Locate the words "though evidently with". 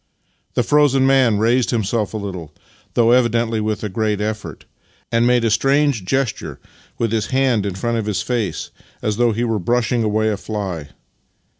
2.95-3.83